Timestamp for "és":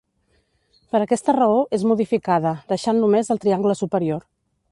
1.79-1.85